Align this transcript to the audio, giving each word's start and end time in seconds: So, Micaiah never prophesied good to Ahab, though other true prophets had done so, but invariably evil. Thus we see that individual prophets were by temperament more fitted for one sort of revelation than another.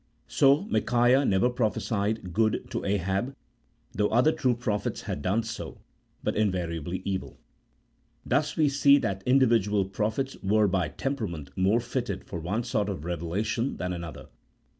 So, 0.27 0.63
Micaiah 0.63 1.23
never 1.25 1.47
prophesied 1.47 2.33
good 2.33 2.65
to 2.71 2.83
Ahab, 2.83 3.35
though 3.93 4.09
other 4.09 4.31
true 4.31 4.55
prophets 4.55 5.01
had 5.01 5.21
done 5.21 5.43
so, 5.43 5.77
but 6.23 6.35
invariably 6.35 7.03
evil. 7.05 7.37
Thus 8.25 8.55
we 8.57 8.67
see 8.67 8.97
that 8.97 9.21
individual 9.27 9.85
prophets 9.85 10.35
were 10.41 10.67
by 10.67 10.87
temperament 10.87 11.51
more 11.55 11.79
fitted 11.79 12.23
for 12.23 12.39
one 12.39 12.63
sort 12.63 12.89
of 12.89 13.05
revelation 13.05 13.77
than 13.77 13.93
another. 13.93 14.29